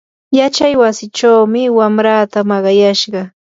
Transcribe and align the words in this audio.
yachaywasichawmi 0.37 1.63
wamraata 1.77 2.39
maqayashqa. 2.49 3.21